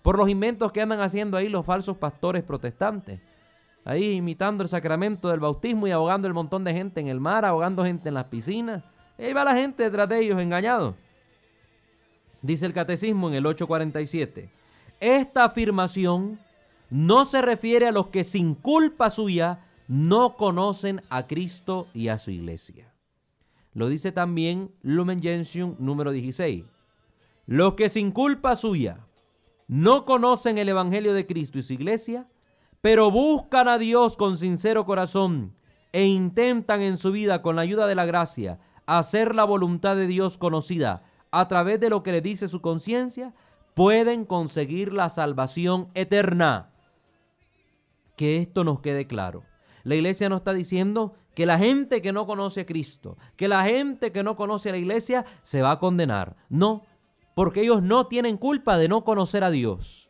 [0.00, 3.20] por los inventos que andan haciendo ahí los falsos pastores protestantes.
[3.84, 7.44] Ahí imitando el sacramento del bautismo y ahogando el montón de gente en el mar,
[7.44, 8.84] ahogando gente en las piscinas.
[9.18, 10.94] Ahí va la gente detrás de ellos engañados.
[12.42, 14.50] Dice el catecismo en el 847.
[15.00, 16.38] Esta afirmación
[16.90, 22.18] no se refiere a los que sin culpa suya no conocen a Cristo y a
[22.18, 22.92] su iglesia.
[23.72, 26.64] Lo dice también Lumen Gentium número 16.
[27.46, 29.06] Los que sin culpa suya
[29.68, 32.28] no conocen el Evangelio de Cristo y su iglesia,
[32.80, 35.54] pero buscan a Dios con sincero corazón
[35.92, 40.06] e intentan en su vida con la ayuda de la gracia hacer la voluntad de
[40.06, 43.34] Dios conocida a través de lo que le dice su conciencia,
[43.74, 46.70] pueden conseguir la salvación eterna.
[48.16, 49.44] Que esto nos quede claro.
[49.84, 53.64] La iglesia no está diciendo que la gente que no conoce a Cristo, que la
[53.64, 56.36] gente que no conoce a la iglesia se va a condenar.
[56.48, 56.82] No,
[57.34, 60.09] porque ellos no tienen culpa de no conocer a Dios.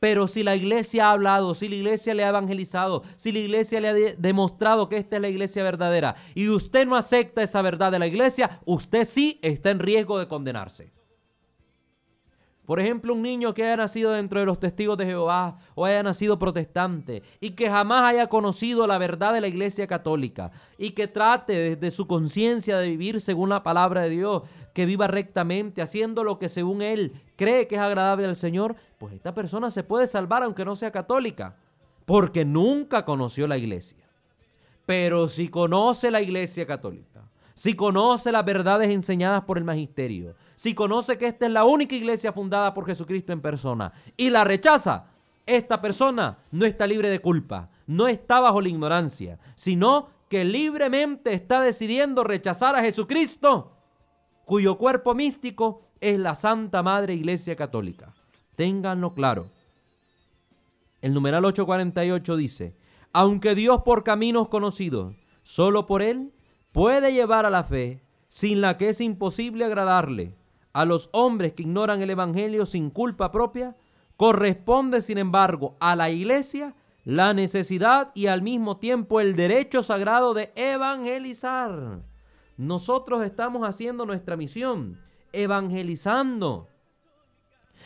[0.00, 3.80] Pero si la iglesia ha hablado, si la iglesia le ha evangelizado, si la iglesia
[3.80, 7.92] le ha demostrado que esta es la iglesia verdadera y usted no acepta esa verdad
[7.92, 10.90] de la iglesia, usted sí está en riesgo de condenarse.
[12.70, 16.04] Por ejemplo, un niño que haya nacido dentro de los testigos de Jehová o haya
[16.04, 21.08] nacido protestante y que jamás haya conocido la verdad de la iglesia católica y que
[21.08, 26.22] trate desde su conciencia de vivir según la palabra de Dios, que viva rectamente, haciendo
[26.22, 30.06] lo que según él cree que es agradable al Señor, pues esta persona se puede
[30.06, 31.56] salvar aunque no sea católica,
[32.04, 34.08] porque nunca conoció la iglesia.
[34.86, 40.74] Pero si conoce la iglesia católica, si conoce las verdades enseñadas por el magisterio, si
[40.74, 45.06] conoce que esta es la única iglesia fundada por Jesucristo en persona y la rechaza,
[45.46, 51.32] esta persona no está libre de culpa, no está bajo la ignorancia, sino que libremente
[51.32, 53.72] está decidiendo rechazar a Jesucristo,
[54.44, 58.12] cuyo cuerpo místico es la Santa Madre Iglesia Católica.
[58.54, 59.46] Ténganlo claro.
[61.00, 62.76] El numeral 848 dice,
[63.14, 66.34] aunque Dios por caminos conocidos, solo por Él,
[66.70, 70.36] puede llevar a la fe, sin la que es imposible agradarle,
[70.72, 73.76] a los hombres que ignoran el Evangelio sin culpa propia,
[74.16, 80.34] corresponde sin embargo a la iglesia la necesidad y al mismo tiempo el derecho sagrado
[80.34, 82.00] de evangelizar.
[82.56, 85.00] Nosotros estamos haciendo nuestra misión,
[85.32, 86.68] evangelizando,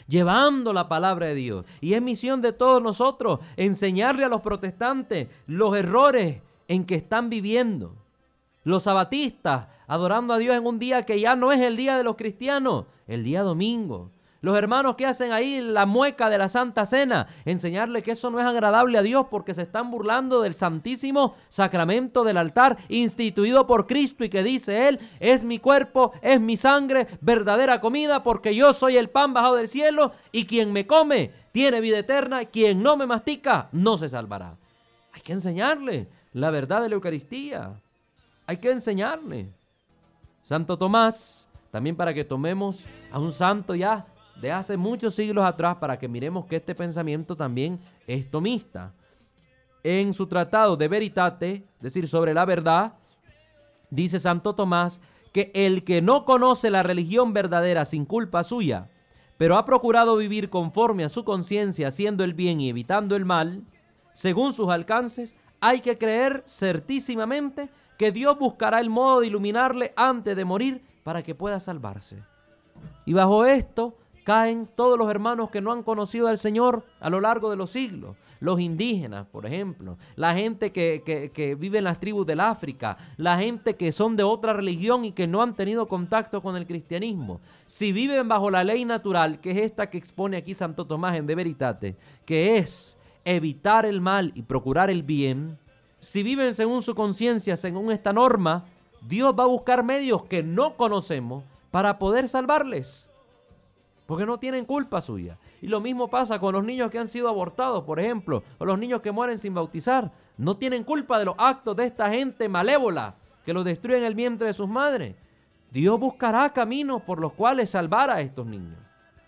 [0.08, 1.64] llevando la palabra de Dios.
[1.80, 7.30] Y es misión de todos nosotros enseñarle a los protestantes los errores en que están
[7.30, 8.03] viviendo.
[8.64, 12.04] Los sabatistas adorando a Dios en un día que ya no es el día de
[12.04, 14.10] los cristianos, el día domingo.
[14.44, 18.38] Los hermanos que hacen ahí la mueca de la Santa Cena, enseñarle que eso no
[18.40, 23.86] es agradable a Dios porque se están burlando del santísimo sacramento del altar instituido por
[23.86, 28.74] Cristo y que dice Él, es mi cuerpo, es mi sangre, verdadera comida porque yo
[28.74, 32.98] soy el pan bajado del cielo y quien me come tiene vida eterna, quien no
[32.98, 34.56] me mastica no se salvará.
[35.14, 37.80] Hay que enseñarle la verdad de la Eucaristía.
[38.46, 39.52] Hay que enseñarle.
[40.42, 44.06] Santo Tomás, también para que tomemos a un santo ya
[44.40, 48.92] de hace muchos siglos atrás, para que miremos que este pensamiento también es tomista.
[49.82, 52.94] En su tratado de Veritate, es decir, sobre la verdad,
[53.90, 55.00] dice Santo Tomás
[55.32, 58.88] que el que no conoce la religión verdadera sin culpa suya,
[59.36, 63.64] pero ha procurado vivir conforme a su conciencia, haciendo el bien y evitando el mal,
[64.12, 70.36] según sus alcances, hay que creer certísimamente que Dios buscará el modo de iluminarle antes
[70.36, 72.22] de morir para que pueda salvarse.
[73.04, 77.20] Y bajo esto caen todos los hermanos que no han conocido al Señor a lo
[77.20, 78.16] largo de los siglos.
[78.40, 83.38] Los indígenas, por ejemplo, la gente que, que, vive en las tribus del África, la
[83.38, 87.40] gente que son de otra religión y que no han tenido contacto con el cristianismo.
[87.66, 91.26] Si viven bajo la ley natural, que es esta que expone aquí Santo Tomás en
[91.26, 95.58] De Veritate, que es evitar el mal y procurar el bien,
[96.04, 98.66] si viven según su conciencia, según esta norma,
[99.00, 103.10] Dios va a buscar medios que no conocemos para poder salvarles.
[104.06, 105.38] Porque no tienen culpa suya.
[105.62, 108.78] Y lo mismo pasa con los niños que han sido abortados, por ejemplo, o los
[108.78, 110.12] niños que mueren sin bautizar.
[110.36, 113.14] No tienen culpa de los actos de esta gente malévola
[113.46, 115.16] que los destruyen el vientre de sus madres.
[115.70, 118.78] Dios buscará caminos por los cuales salvar a estos niños,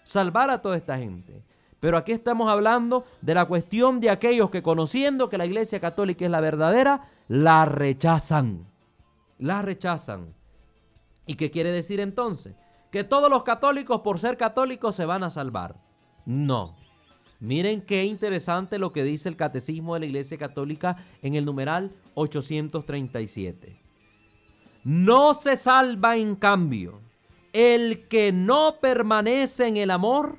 [0.05, 1.43] salvar a toda esta gente.
[1.81, 6.25] Pero aquí estamos hablando de la cuestión de aquellos que conociendo que la Iglesia Católica
[6.25, 8.67] es la verdadera, la rechazan.
[9.39, 10.29] La rechazan.
[11.27, 12.55] ¿Y qué quiere decir entonces?
[12.91, 15.77] Que todos los católicos por ser católicos se van a salvar.
[16.25, 16.77] No.
[17.41, 21.93] Miren qué interesante lo que dice el Catecismo de la Iglesia Católica en el numeral
[22.15, 23.79] 837.
[24.85, 27.01] No se salva en cambio
[27.53, 30.39] el que no permanece en el amor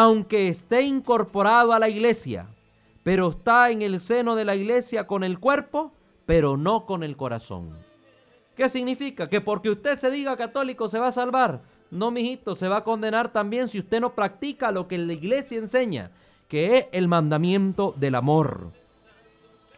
[0.00, 2.46] aunque esté incorporado a la iglesia,
[3.02, 5.90] pero está en el seno de la iglesia con el cuerpo,
[6.24, 7.76] pero no con el corazón.
[8.54, 9.26] ¿Qué significa?
[9.26, 11.62] Que porque usted se diga católico se va a salvar.
[11.90, 15.58] No, mijito, se va a condenar también si usted no practica lo que la iglesia
[15.58, 16.12] enseña,
[16.46, 18.70] que es el mandamiento del amor.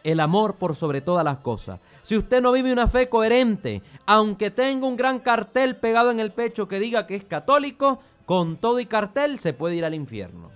[0.03, 1.79] El amor por sobre todas las cosas.
[2.01, 6.31] Si usted no vive una fe coherente, aunque tenga un gran cartel pegado en el
[6.31, 10.49] pecho que diga que es católico, con todo y cartel se puede ir al infierno.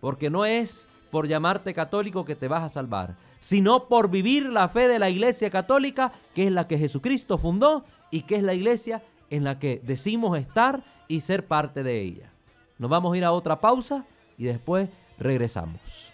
[0.00, 4.68] Porque no es por llamarte católico que te vas a salvar, sino por vivir la
[4.68, 8.54] fe de la iglesia católica, que es la que Jesucristo fundó y que es la
[8.54, 12.32] iglesia en la que decimos estar y ser parte de ella.
[12.78, 14.04] Nos vamos a ir a otra pausa
[14.36, 16.12] y después regresamos.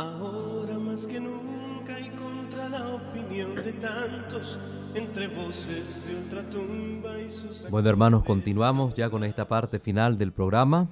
[0.00, 4.58] Ahora más que nunca y contra la opinión de tantos,
[4.94, 7.68] entre voces de ultratumba y sus...
[7.68, 10.88] Bueno hermanos, continuamos ya con esta parte final del programa.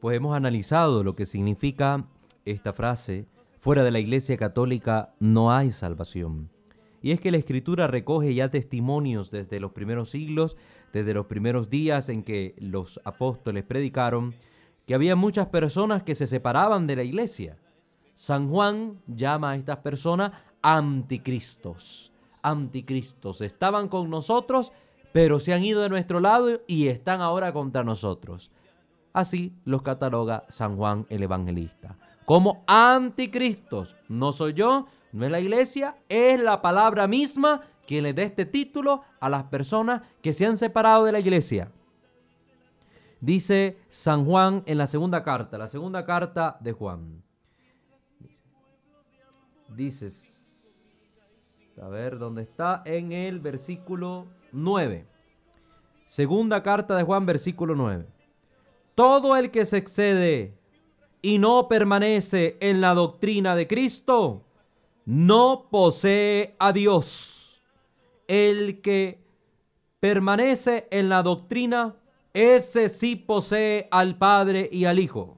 [0.00, 2.04] Pues hemos analizado lo que significa
[2.44, 3.28] esta frase,
[3.60, 6.50] fuera de la Iglesia Católica no hay salvación.
[7.02, 10.56] Y es que la Escritura recoge ya testimonios desde los primeros siglos,
[10.92, 14.34] desde los primeros días en que los apóstoles predicaron,
[14.84, 17.56] que había muchas personas que se separaban de la Iglesia
[18.20, 22.12] San Juan llama a estas personas anticristos.
[22.42, 23.40] Anticristos.
[23.40, 24.72] Estaban con nosotros,
[25.10, 28.50] pero se han ido de nuestro lado y están ahora contra nosotros.
[29.14, 31.96] Así los cataloga San Juan el Evangelista.
[32.26, 33.96] Como anticristos.
[34.06, 38.44] No soy yo, no es la iglesia, es la palabra misma quien le dé este
[38.44, 41.72] título a las personas que se han separado de la iglesia.
[43.18, 47.29] Dice San Juan en la segunda carta, la segunda carta de Juan
[49.76, 50.30] dices,
[51.80, 52.82] a ver, ¿dónde está?
[52.84, 55.06] En el versículo 9.
[56.06, 58.06] Segunda carta de Juan, versículo 9.
[58.94, 60.58] Todo el que se excede
[61.22, 64.44] y no permanece en la doctrina de Cristo,
[65.04, 67.62] no posee a Dios.
[68.26, 69.22] El que
[70.00, 71.96] permanece en la doctrina,
[72.32, 75.36] ese sí posee al Padre y al Hijo.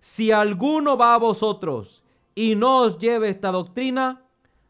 [0.00, 2.02] Si alguno va a vosotros
[2.40, 4.24] y no os lleve esta doctrina,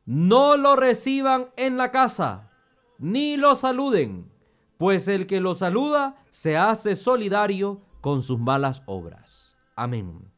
[0.04, 2.50] no lo reciban en la casa,
[2.98, 4.28] ni lo saluden,
[4.76, 9.56] pues el que lo saluda se hace solidario con sus malas obras.
[9.76, 10.32] Amén.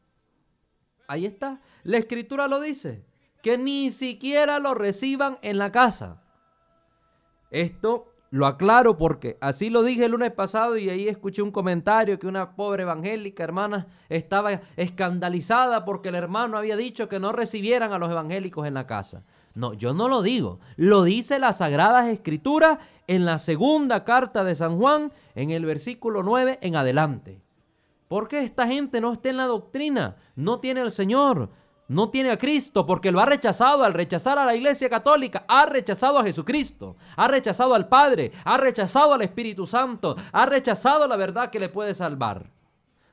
[1.07, 3.03] Ahí está, la escritura lo dice,
[3.41, 6.21] que ni siquiera lo reciban en la casa.
[7.49, 12.17] Esto lo aclaro porque así lo dije el lunes pasado y ahí escuché un comentario
[12.17, 17.93] que una pobre evangélica hermana estaba escandalizada porque el hermano había dicho que no recibieran
[17.93, 19.23] a los evangélicos en la casa.
[19.53, 20.59] No, yo no lo digo.
[20.77, 26.23] Lo dice las Sagradas Escrituras en la segunda carta de San Juan, en el versículo
[26.23, 27.39] 9 en adelante.
[28.07, 30.15] ¿Por qué esta gente no está en la doctrina?
[30.35, 31.51] No tiene al Señor,
[31.87, 33.83] no tiene a Cristo porque lo ha rechazado.
[33.83, 38.57] Al rechazar a la Iglesia Católica, ha rechazado a Jesucristo, ha rechazado al Padre, ha
[38.57, 42.51] rechazado al Espíritu Santo, ha rechazado la verdad que le puede salvar.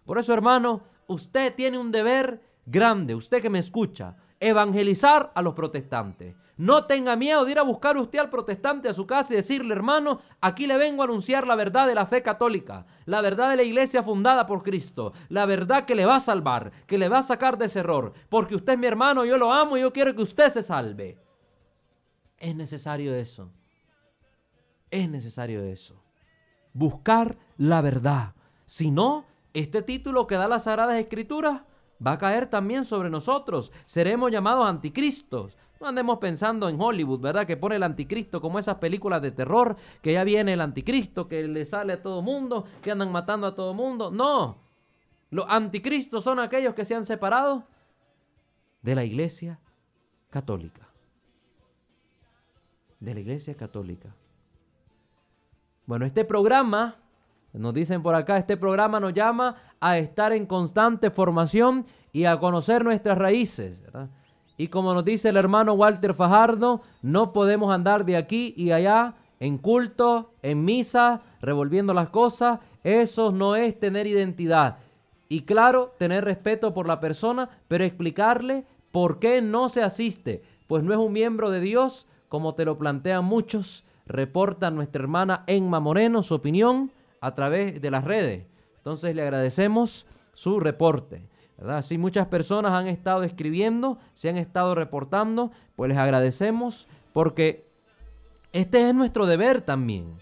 [0.05, 5.55] Por eso, hermano, usted tiene un deber grande, usted que me escucha, evangelizar a los
[5.55, 6.35] protestantes.
[6.57, 9.75] No tenga miedo de ir a buscar usted al protestante a su casa y decirle,
[9.75, 13.57] hermano, aquí le vengo a anunciar la verdad de la fe católica, la verdad de
[13.57, 17.19] la iglesia fundada por Cristo, la verdad que le va a salvar, que le va
[17.19, 19.93] a sacar de ese error, porque usted es mi hermano, yo lo amo y yo
[19.93, 21.19] quiero que usted se salve.
[22.37, 23.51] Es necesario eso.
[24.91, 26.03] Es necesario eso.
[26.73, 28.35] Buscar la verdad.
[28.65, 31.63] Si no, este título que da las Sagradas Escrituras
[32.05, 33.73] va a caer también sobre nosotros.
[33.85, 35.57] Seremos llamados anticristos.
[35.81, 37.47] No andemos pensando en Hollywood, ¿verdad?
[37.47, 41.49] Que pone el anticristo como esas películas de terror, que ya viene el anticristo, que
[41.49, 44.11] le sale a todo mundo, que andan matando a todo mundo.
[44.11, 44.59] No.
[45.31, 47.65] Los anticristos son aquellos que se han separado
[48.83, 49.59] de la iglesia
[50.29, 50.89] católica.
[52.99, 54.15] De la iglesia católica.
[55.87, 57.00] Bueno, este programa,
[57.53, 62.39] nos dicen por acá, este programa nos llama a estar en constante formación y a
[62.39, 63.85] conocer nuestras raíces.
[64.57, 69.15] Y como nos dice el hermano Walter Fajardo, no podemos andar de aquí y allá
[69.41, 72.61] en culto, en misa, revolviendo las cosas.
[72.85, 74.79] Eso no es tener identidad.
[75.29, 80.43] Y claro, tener respeto por la persona, pero explicarle por qué no se asiste.
[80.67, 83.85] Pues no es un miembro de Dios, como te lo plantean muchos.
[84.07, 86.91] Reporta nuestra hermana Enma Moreno su opinión
[87.21, 88.47] a través de las redes.
[88.79, 91.29] Entonces le agradecemos su reporte.
[91.83, 97.67] Si muchas personas han estado escribiendo, se han estado reportando, pues les agradecemos porque
[98.53, 100.17] este es nuestro deber también.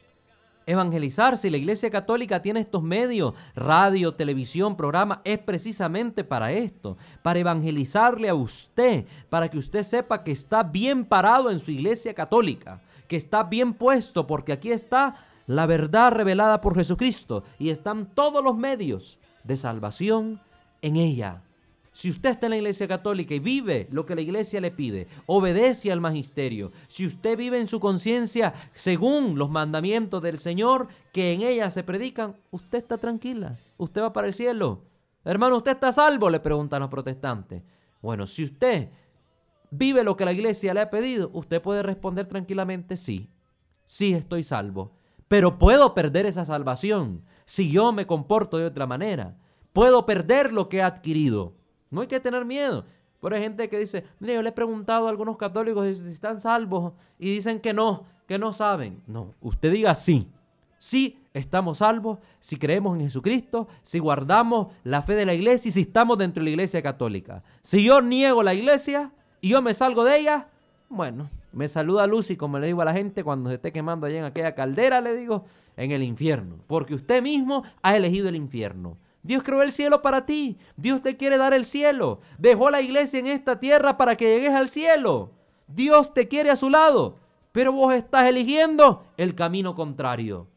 [0.67, 6.99] Evangelizar, si la Iglesia Católica tiene estos medios, radio, televisión, programa, es precisamente para esto,
[7.23, 12.13] para evangelizarle a usted, para que usted sepa que está bien parado en su Iglesia
[12.13, 15.15] Católica, que está bien puesto, porque aquí está
[15.49, 20.41] la verdad revelada por Jesucristo y están todos los medios de salvación,
[20.83, 21.43] en ella.
[21.91, 25.09] Si usted está en la iglesia católica y vive lo que la iglesia le pide,
[25.27, 31.33] obedece al magisterio, si usted vive en su conciencia según los mandamientos del Señor que
[31.33, 34.85] en ella se predican, usted está tranquila, usted va para el cielo.
[35.25, 36.31] Hermano, ¿usted está salvo?
[36.31, 37.65] Le preguntan los protestantes.
[38.01, 38.91] Bueno, si usted
[39.71, 43.29] vive lo que la iglesia le ha pedido, usted puede responder tranquilamente sí,
[43.85, 44.98] sí estoy salvo.
[45.29, 49.37] Pero puedo perder esa salvación si yo me comporto de otra manera
[49.79, 51.55] puedo perder lo que he adquirido.
[51.91, 52.85] No hay que tener miedo.
[53.21, 56.41] Pero hay gente que dice, mire, yo le he preguntado a algunos católicos si están
[56.41, 59.01] salvos y dicen que no, que no saben.
[59.07, 60.29] No, usted diga sí.
[60.79, 65.73] Sí estamos salvos, si creemos en Jesucristo, si guardamos la fe de la iglesia y
[65.73, 67.45] si estamos dentro de la iglesia católica.
[67.63, 70.49] Si yo niego la iglesia y yo me salgo de ella,
[70.89, 74.19] bueno, me saluda Lucy, como le digo a la gente cuando se esté quemando allá
[74.19, 75.45] en aquella caldera, le digo,
[75.77, 76.57] en el infierno.
[76.67, 78.99] Porque usted mismo ha elegido el infierno.
[79.23, 80.59] Dios creó el cielo para ti.
[80.77, 82.21] Dios te quiere dar el cielo.
[82.39, 85.33] Dejó la iglesia en esta tierra para que llegues al cielo.
[85.67, 87.19] Dios te quiere a su lado.
[87.53, 90.49] Pero vos estás eligiendo el camino contrario.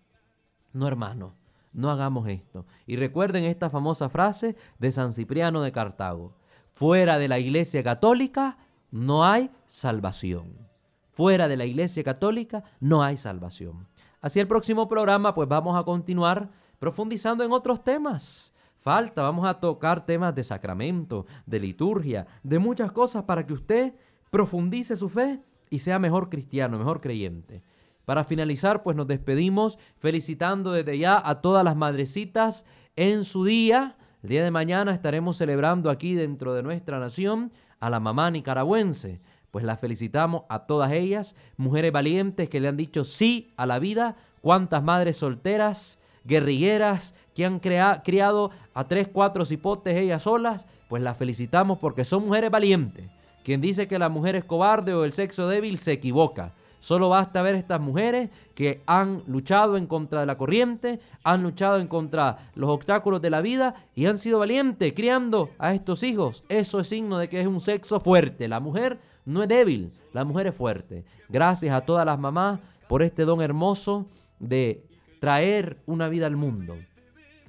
[0.74, 1.36] No, hermano,
[1.74, 2.66] no hagamos esto.
[2.86, 6.34] Y recuerden esta famosa frase de San Cipriano de Cartago.
[6.74, 8.58] Fuera de la iglesia católica
[8.92, 10.71] no hay salvación.
[11.12, 13.88] Fuera de la iglesia católica no hay salvación.
[14.22, 16.50] Así el próximo programa pues vamos a continuar
[16.80, 19.22] profundizando en otros temas falta.
[19.22, 23.94] Vamos a tocar temas de sacramento, de liturgia, de muchas cosas para que usted
[24.30, 27.64] profundice su fe y sea mejor cristiano, mejor creyente.
[28.06, 33.96] Para finalizar, pues nos despedimos felicitando desde ya a todas las madrecitas en su día.
[34.24, 39.22] El día de mañana estaremos celebrando aquí dentro de nuestra nación a la mamá nicaragüense.
[39.52, 43.80] Pues las felicitamos a todas ellas, mujeres valientes que le han dicho sí a la
[43.80, 51.02] vida cuántas madres solteras, guerrilleras, que han criado a tres, cuatro cipotes ellas solas, pues
[51.02, 53.10] las felicitamos porque son mujeres valientes.
[53.44, 56.54] Quien dice que la mujer es cobarde o el sexo débil se equivoca.
[56.80, 61.78] Solo basta ver estas mujeres que han luchado en contra de la corriente, han luchado
[61.78, 66.44] en contra los obstáculos de la vida y han sido valientes criando a estos hijos.
[66.50, 68.48] Eso es signo de que es un sexo fuerte.
[68.48, 71.04] La mujer no es débil, la mujer es fuerte.
[71.30, 74.08] Gracias a todas las mamás por este don hermoso
[74.40, 74.84] de
[75.20, 76.76] traer una vida al mundo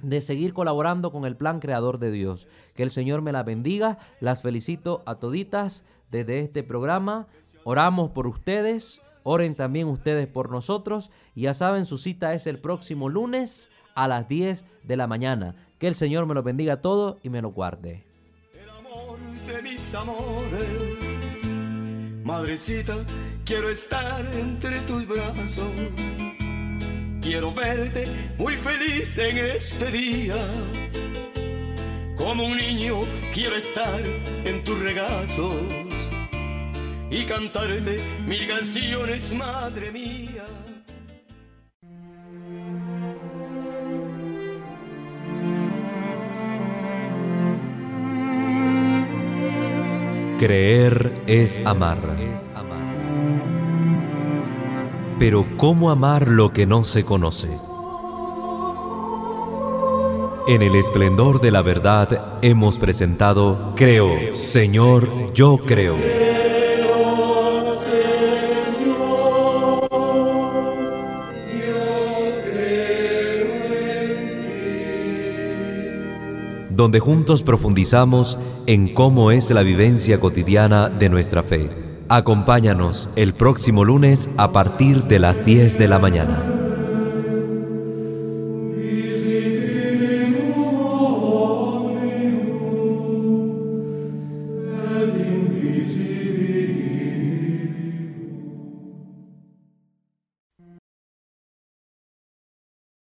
[0.03, 2.47] de seguir colaborando con el plan creador de Dios.
[2.75, 3.97] Que el Señor me la bendiga.
[4.19, 7.27] Las felicito a toditas desde este programa.
[7.63, 9.01] Oramos por ustedes.
[9.23, 11.09] Oren también ustedes por nosotros.
[11.33, 15.55] Y ya saben, su cita es el próximo lunes a las 10 de la mañana.
[15.79, 18.03] Que el Señor me lo bendiga todo y me lo guarde.
[18.53, 19.17] El amor
[19.47, 21.02] de mis amores.
[22.23, 22.95] Madrecita,
[23.45, 25.67] quiero estar entre tus brazos
[27.23, 28.05] Quiero verte
[28.37, 30.35] muy feliz en este día.
[32.17, 32.99] Como un niño
[33.33, 34.01] quiero estar
[34.43, 35.55] en tus regazos
[37.09, 40.42] y cantarte mil canciones, madre mía.
[50.45, 51.99] Creer es amar.
[55.17, 57.47] Pero ¿cómo amar lo que no se conoce?
[60.45, 66.32] En el esplendor de la verdad hemos presentado Creo, Señor, yo creo.
[76.83, 81.69] Donde juntos profundizamos en cómo es la vivencia cotidiana de nuestra fe.
[82.09, 86.62] Acompáñanos el próximo lunes a partir de las 10 de la mañana.